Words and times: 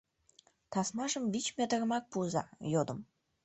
—Тасмажым 0.71 1.25
вич 1.33 1.47
метрымак 1.57 2.03
пуыза!— 2.11 2.43
йодым 2.73 2.99